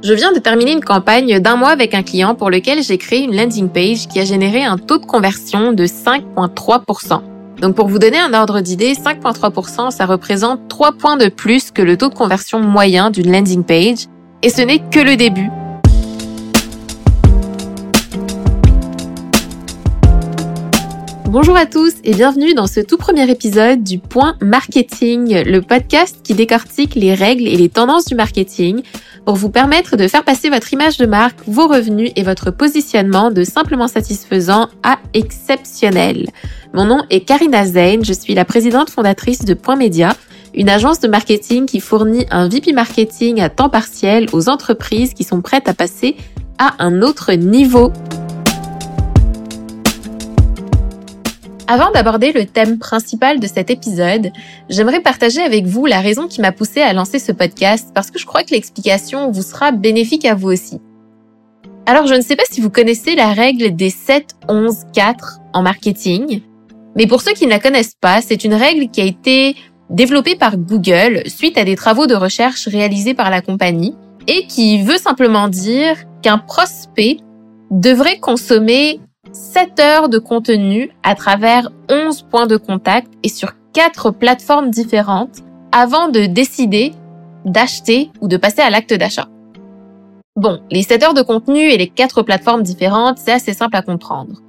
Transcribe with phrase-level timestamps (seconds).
[0.00, 3.24] Je viens de terminer une campagne d'un mois avec un client pour lequel j'ai créé
[3.24, 7.20] une landing page qui a généré un taux de conversion de 5,3%.
[7.60, 11.82] Donc pour vous donner un ordre d'idée, 5,3%, ça représente 3 points de plus que
[11.82, 14.06] le taux de conversion moyen d'une landing page.
[14.44, 15.50] Et ce n'est que le début.
[21.28, 26.20] Bonjour à tous et bienvenue dans ce tout premier épisode du Point Marketing, le podcast
[26.24, 28.80] qui décortique les règles et les tendances du marketing
[29.26, 33.30] pour vous permettre de faire passer votre image de marque, vos revenus et votre positionnement
[33.30, 36.30] de simplement satisfaisant à exceptionnel.
[36.72, 40.16] Mon nom est Karina Zain, je suis la présidente fondatrice de Point Média,
[40.54, 45.24] une agence de marketing qui fournit un VP marketing à temps partiel aux entreprises qui
[45.24, 46.16] sont prêtes à passer
[46.56, 47.92] à un autre niveau.
[51.70, 54.32] Avant d'aborder le thème principal de cet épisode,
[54.70, 58.18] j'aimerais partager avec vous la raison qui m'a poussé à lancer ce podcast parce que
[58.18, 60.80] je crois que l'explication vous sera bénéfique à vous aussi.
[61.84, 65.60] Alors, je ne sais pas si vous connaissez la règle des 7, 11, 4 en
[65.60, 66.40] marketing,
[66.96, 69.54] mais pour ceux qui ne la connaissent pas, c'est une règle qui a été
[69.90, 73.94] développée par Google suite à des travaux de recherche réalisés par la compagnie
[74.26, 77.18] et qui veut simplement dire qu'un prospect
[77.70, 79.00] devrait consommer
[79.32, 85.38] 7 heures de contenu à travers 11 points de contact et sur 4 plateformes différentes
[85.72, 86.92] avant de décider
[87.44, 89.28] d'acheter ou de passer à l'acte d'achat.
[90.36, 93.82] Bon, les 7 heures de contenu et les 4 plateformes différentes, c'est assez simple à
[93.82, 94.40] comprendre.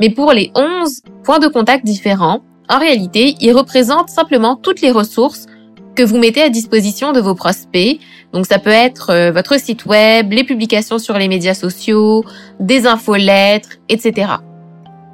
[0.00, 4.90] Mais pour les 11 points de contact différents, en réalité, ils représentent simplement toutes les
[4.90, 5.46] ressources
[5.94, 8.00] que vous mettez à disposition de vos prospects.
[8.32, 12.24] Donc ça peut être euh, votre site web, les publications sur les médias sociaux,
[12.60, 14.32] des infolettres, etc.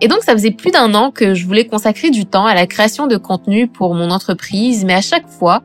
[0.00, 2.66] Et donc ça faisait plus d'un an que je voulais consacrer du temps à la
[2.66, 5.62] création de contenu pour mon entreprise, mais à chaque fois,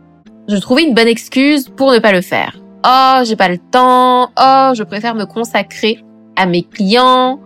[0.48, 2.58] je trouvais une bonne excuse pour ne pas le faire.
[2.86, 4.30] Oh, j'ai pas le temps.
[4.40, 6.00] Oh, je préfère me consacrer
[6.36, 7.40] à mes clients.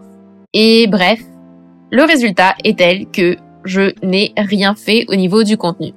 [0.54, 1.20] Et bref,
[1.92, 5.94] le résultat est tel que je n'ai rien fait au niveau du contenu.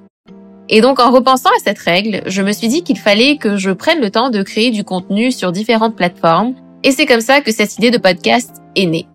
[0.69, 3.71] Et donc en repensant à cette règle, je me suis dit qu'il fallait que je
[3.71, 6.55] prenne le temps de créer du contenu sur différentes plateformes.
[6.83, 9.07] Et c'est comme ça que cette idée de podcast est née.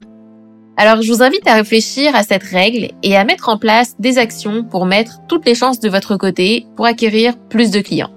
[0.77, 4.17] Alors je vous invite à réfléchir à cette règle et à mettre en place des
[4.17, 8.11] actions pour mettre toutes les chances de votre côté pour acquérir plus de clients.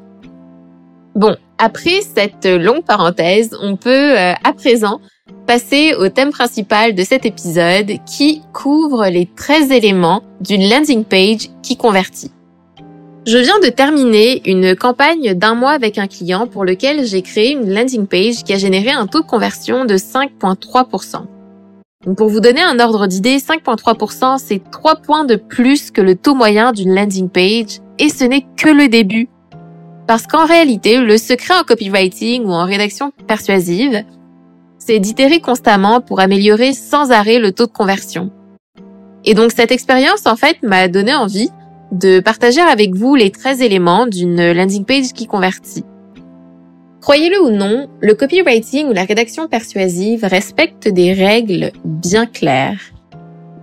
[1.16, 5.00] Bon, après cette longue parenthèse, on peut euh, à présent
[5.46, 11.50] passer au thème principal de cet épisode qui couvre les 13 éléments d'une landing page
[11.62, 12.32] qui convertit.
[13.26, 17.54] Je viens de terminer une campagne d'un mois avec un client pour lequel j'ai créé
[17.54, 21.26] une landing page qui a généré un taux de conversion de 5,3%.
[22.16, 26.36] pour vous donner un ordre d'idée, 5,3%, c'est 3 points de plus que le taux
[26.36, 29.28] moyen d'une landing page et ce n'est que le début.
[30.06, 34.04] Parce qu'en réalité, le secret en copywriting ou en rédaction persuasive,
[34.78, 38.30] c'est d'itérer constamment pour améliorer sans arrêt le taux de conversion.
[39.24, 41.50] Et donc cette expérience, en fait, m'a donné envie
[41.92, 45.84] de partager avec vous les 13 éléments d'une landing page qui convertit.
[47.02, 52.80] Croyez-le ou non, le copywriting ou la rédaction persuasive respecte des règles bien claires.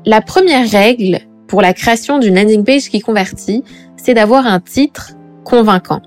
[0.07, 3.65] La première règle pour la création d'une landing page qui convertit,
[3.97, 5.13] c'est d'avoir un titre
[5.45, 6.01] convaincant.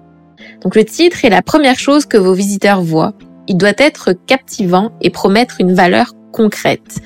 [0.61, 3.13] Donc le titre est la première chose que vos visiteurs voient.
[3.47, 7.01] Il doit être captivant et promettre une valeur concrète.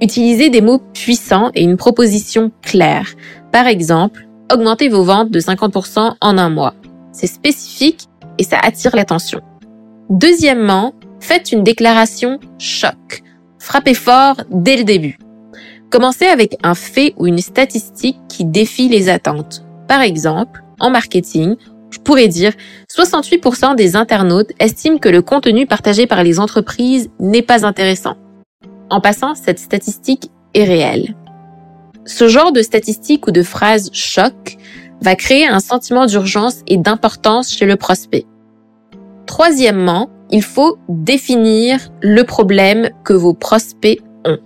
[0.00, 3.08] Utilisez des mots puissants et une proposition claire.
[3.52, 6.74] Par exemple, augmenter vos ventes de 50% en un mois.
[7.12, 8.06] C'est spécifique
[8.38, 9.40] et ça attire l'attention.
[10.10, 13.22] Deuxièmement, faites une déclaration choc.
[13.58, 15.18] Frappez fort dès le début.
[15.90, 19.64] Commencez avec un fait ou une statistique qui défie les attentes.
[19.88, 21.56] Par exemple, en marketing,
[21.90, 22.52] je pourrais dire
[22.90, 28.16] 68% des internautes estiment que le contenu partagé par les entreprises n'est pas intéressant.
[28.90, 31.14] En passant, cette statistique est réelle.
[32.04, 34.56] Ce genre de statistiques ou de phrases choc
[35.00, 38.26] va créer un sentiment d'urgence et d'importance chez le prospect.
[39.26, 44.38] Troisièmement, il faut définir le problème que vos prospects ont.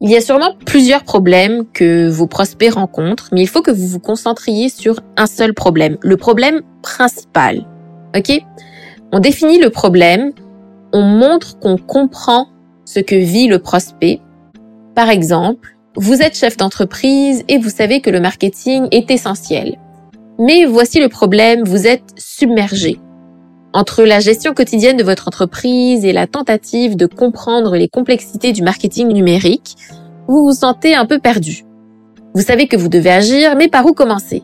[0.00, 3.86] Il y a sûrement plusieurs problèmes que vos prospects rencontrent, mais il faut que vous
[3.86, 7.66] vous concentriez sur un seul problème, le problème principal.
[8.16, 8.42] OK?
[9.12, 10.32] On définit le problème,
[10.92, 12.48] on montre qu'on comprend
[12.84, 14.20] ce que vit le prospect.
[14.94, 19.76] Par exemple, vous êtes chef d'entreprise et vous savez que le marketing est essentiel.
[20.38, 22.98] Mais voici le problème, vous êtes submergé.
[23.74, 28.62] Entre la gestion quotidienne de votre entreprise et la tentative de comprendre les complexités du
[28.62, 29.76] marketing numérique,
[30.28, 31.64] vous vous sentez un peu perdu.
[32.34, 34.42] Vous savez que vous devez agir, mais par où commencer?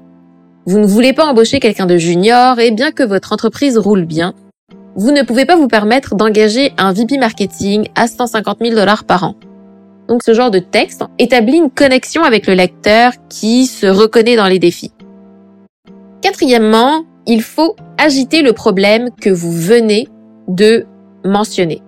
[0.67, 4.35] Vous ne voulez pas embaucher quelqu'un de junior et bien que votre entreprise roule bien,
[4.97, 9.23] vous ne pouvez pas vous permettre d'engager un VP marketing à 150 000 dollars par
[9.23, 9.37] an.
[10.09, 14.47] Donc ce genre de texte établit une connexion avec le lecteur qui se reconnaît dans
[14.47, 14.93] les défis.
[16.23, 20.09] Quatrièmement, il faut agiter le problème que vous venez
[20.49, 20.87] de
[21.25, 21.83] mentionner.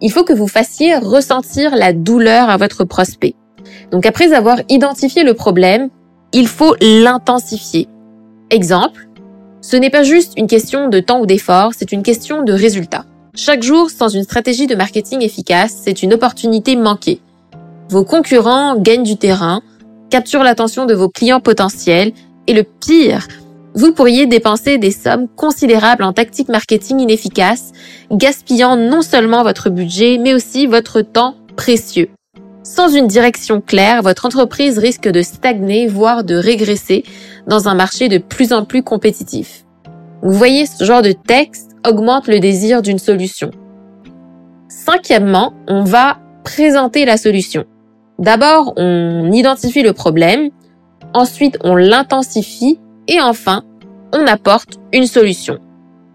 [0.00, 3.34] Il faut que vous fassiez ressentir la douleur à votre prospect.
[3.90, 5.90] Donc après avoir identifié le problème,
[6.32, 7.88] il faut l'intensifier.
[8.50, 9.08] Exemple,
[9.60, 13.04] ce n'est pas juste une question de temps ou d'effort, c'est une question de résultat.
[13.34, 17.20] Chaque jour, sans une stratégie de marketing efficace, c'est une opportunité manquée.
[17.90, 19.62] Vos concurrents gagnent du terrain,
[20.10, 22.12] capturent l'attention de vos clients potentiels
[22.46, 23.26] et le pire,
[23.74, 27.72] vous pourriez dépenser des sommes considérables en tactique marketing inefficaces,
[28.12, 32.10] gaspillant non seulement votre budget, mais aussi votre temps précieux.
[32.62, 37.02] Sans une direction claire, votre entreprise risque de stagner, voire de régresser
[37.48, 39.64] dans un marché de plus en plus compétitif.
[40.22, 43.50] Vous voyez, ce genre de texte augmente le désir d'une solution.
[44.68, 47.64] Cinquièmement, on va présenter la solution.
[48.20, 50.50] D'abord, on identifie le problème,
[51.14, 52.78] ensuite on l'intensifie
[53.08, 53.62] et enfin,
[54.12, 55.58] on apporte une solution.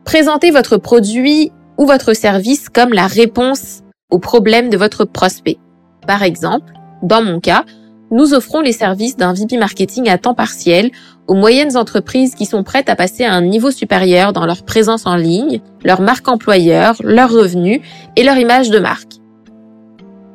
[0.06, 3.82] Présentez votre produit ou votre service comme la réponse
[4.12, 5.58] au problème de votre prospect.
[6.06, 7.66] Par exemple, dans mon cas,
[8.12, 10.92] nous offrons les services d'un VP marketing à temps partiel
[11.28, 15.08] aux moyennes entreprises qui sont prêtes à passer à un niveau supérieur dans leur présence
[15.08, 17.82] en ligne, leur marque employeur, leurs revenus
[18.16, 19.14] et leur image de marque.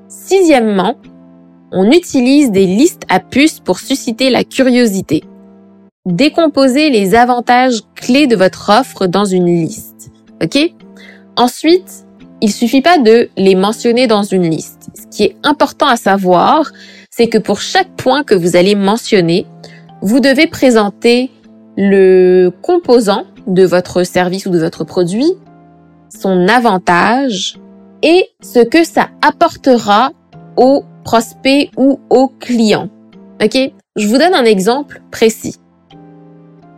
[0.09, 0.97] Sixièmement,
[1.73, 5.25] on utilise des listes à puces pour susciter la curiosité.
[6.07, 10.11] Décomposez les avantages clés de votre offre dans une liste.
[10.43, 10.59] OK?
[11.37, 12.07] Ensuite,
[12.41, 14.89] il suffit pas de les mentionner dans une liste.
[14.95, 16.71] Ce qui est important à savoir,
[17.11, 19.47] c'est que pour chaque point que vous allez mentionner,
[20.01, 21.31] vous devez présenter
[21.77, 25.33] le composant de votre service ou de votre produit,
[26.09, 27.59] son avantage
[28.03, 30.13] et ce que ça apportera
[30.57, 32.89] au prospect ou au client.
[33.43, 33.59] OK?
[33.97, 35.57] Je vous donne un exemple précis.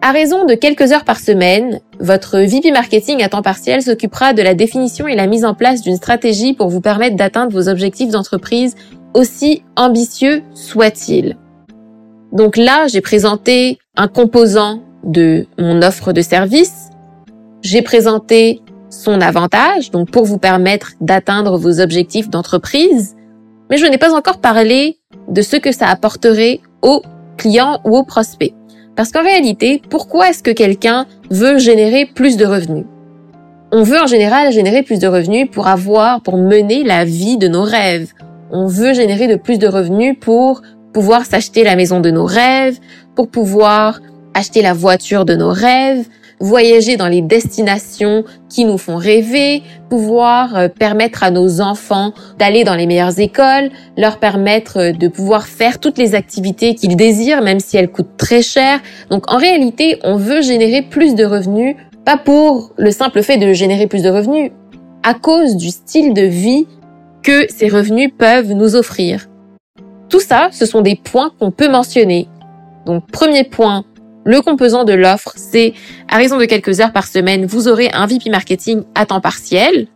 [0.04, 4.42] À raison de quelques heures par semaine, votre VP marketing à temps partiel s'occupera de
[4.42, 8.10] la définition et la mise en place d'une stratégie pour vous permettre d'atteindre vos objectifs
[8.10, 8.74] d'entreprise
[9.14, 11.36] aussi ambitieux soient-ils.
[12.32, 16.90] Donc là, j'ai présenté un composant de mon offre de service.
[17.62, 18.60] J'ai présenté
[18.90, 23.14] son avantage, donc pour vous permettre d'atteindre vos objectifs d'entreprise.
[23.72, 24.98] Mais je n'ai pas encore parlé
[25.28, 27.00] de ce que ça apporterait aux
[27.38, 28.52] clients ou aux prospects.
[28.96, 32.84] Parce qu'en réalité, pourquoi est-ce que quelqu'un veut générer plus de revenus?
[33.72, 37.48] On veut en général générer plus de revenus pour avoir, pour mener la vie de
[37.48, 38.12] nos rêves.
[38.50, 40.60] On veut générer de plus de revenus pour
[40.92, 42.78] pouvoir s'acheter la maison de nos rêves,
[43.16, 44.00] pour pouvoir
[44.34, 46.04] acheter la voiture de nos rêves,
[46.42, 52.64] voyager dans les destinations qui nous font rêver, pouvoir euh, permettre à nos enfants d'aller
[52.64, 57.42] dans les meilleures écoles, leur permettre euh, de pouvoir faire toutes les activités qu'ils désirent,
[57.42, 58.80] même si elles coûtent très cher.
[59.08, 63.52] Donc en réalité, on veut générer plus de revenus, pas pour le simple fait de
[63.52, 64.50] générer plus de revenus,
[65.04, 66.66] à cause du style de vie
[67.22, 69.28] que ces revenus peuvent nous offrir.
[70.08, 72.26] Tout ça, ce sont des points qu'on peut mentionner.
[72.84, 73.84] Donc premier point,
[74.24, 75.74] le composant de l'offre, c'est
[76.08, 79.88] à raison de quelques heures par semaine, vous aurez un VP marketing à temps partiel.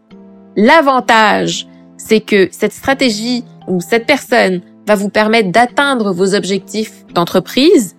[0.56, 7.96] L'avantage, c'est que cette stratégie ou cette personne va vous permettre d'atteindre vos objectifs d'entreprise.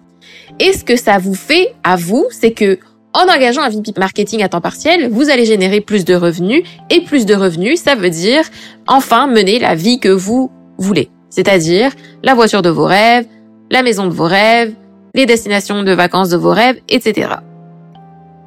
[0.60, 2.80] Et ce que ça vous fait à vous, c'est que
[3.14, 7.02] en engageant un VP marketing à temps partiel, vous allez générer plus de revenus et
[7.02, 8.44] plus de revenus, ça veut dire
[8.86, 11.10] enfin mener la vie que vous voulez.
[11.30, 11.92] C'est-à-dire
[12.24, 13.26] la voiture de vos rêves,
[13.72, 14.74] la maison de vos rêves,
[15.18, 17.30] les destinations de vacances de vos rêves, etc.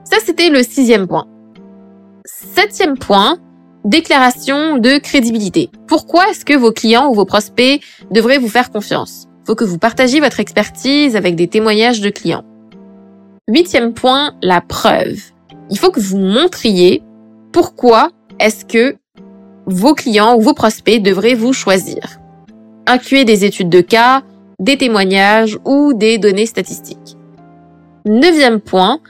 [0.05, 1.27] Ça, c'était le sixième point.
[2.25, 3.39] Septième point,
[3.85, 5.71] déclaration de crédibilité.
[5.89, 9.27] Pourquoi est-ce que vos clients ou vos prospects devraient vous faire confiance?
[9.43, 12.45] Il faut que vous partagiez votre expertise avec des témoignages de clients.
[13.49, 15.19] Huitième point, la preuve.
[15.71, 17.03] Il faut que vous montriez
[17.53, 18.97] pourquoi est-ce que
[19.67, 22.21] vos clients ou vos prospects devraient vous choisir.
[22.87, 24.23] Incluez des études de cas,
[24.61, 27.17] des témoignages ou des données statistiques.
[28.05, 29.01] Neuvième point,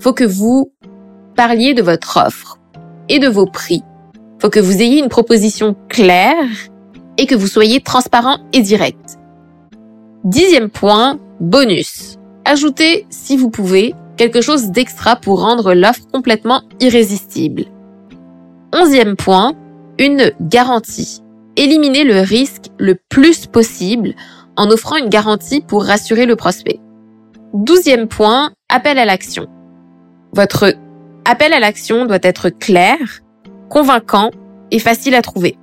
[0.00, 0.72] faut que vous
[1.36, 2.58] parliez de votre offre
[3.08, 3.82] et de vos prix.
[4.40, 6.48] Faut que vous ayez une proposition claire
[7.18, 9.18] et que vous soyez transparent et direct.
[10.24, 12.16] Dixième point, bonus.
[12.44, 17.64] Ajoutez, si vous pouvez, quelque chose d'extra pour rendre l'offre complètement irrésistible.
[18.74, 19.54] Onzième point,
[19.98, 21.22] une garantie.
[21.56, 24.14] Éliminez le risque le plus possible
[24.56, 26.80] en offrant une garantie pour rassurer le prospect.
[27.54, 29.46] Douzième point, appel à l'action.
[30.32, 30.74] Votre
[31.24, 32.98] appel à l'action doit être clair,
[33.68, 34.30] convaincant
[34.70, 35.56] et facile à trouver.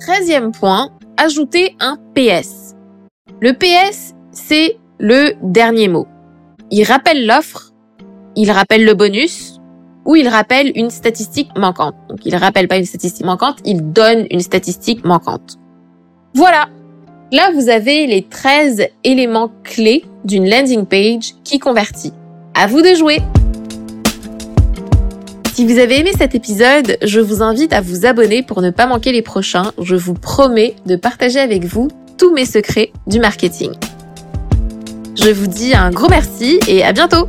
[0.00, 2.74] Treizième point, ajouter un PS.
[3.40, 6.06] Le PS, c'est le dernier mot.
[6.70, 7.72] Il rappelle l'offre,
[8.36, 9.58] il rappelle le bonus,
[10.04, 11.94] ou il rappelle une statistique manquante.
[12.08, 15.56] Donc il rappelle pas une statistique manquante, il donne une statistique manquante.
[16.34, 16.68] Voilà.
[17.30, 22.14] Là, vous avez les 13 éléments clés d'une landing page qui convertit.
[22.54, 23.18] À vous de jouer!
[25.52, 28.86] Si vous avez aimé cet épisode, je vous invite à vous abonner pour ne pas
[28.86, 29.72] manquer les prochains.
[29.82, 33.72] Je vous promets de partager avec vous tous mes secrets du marketing.
[35.14, 37.28] Je vous dis un gros merci et à bientôt